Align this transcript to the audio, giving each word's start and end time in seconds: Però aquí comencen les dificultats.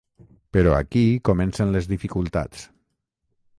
Però 0.55 0.73
aquí 0.77 1.03
comencen 1.29 1.75
les 1.77 1.91
dificultats. 1.93 2.67